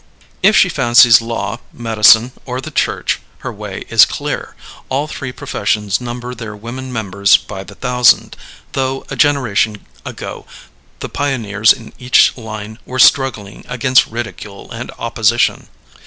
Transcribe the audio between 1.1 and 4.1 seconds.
law, medicine, or the church, her way is